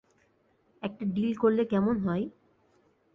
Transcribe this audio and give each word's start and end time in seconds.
একটা 0.83 1.03
ডিল 1.05 1.31
করলে 1.35 1.63
কেমন 1.65 1.95
হয়? 1.99 2.25